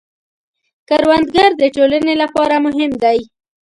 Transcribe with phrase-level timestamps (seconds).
[0.87, 3.19] کروندګر د ټولنې لپاره مهم دی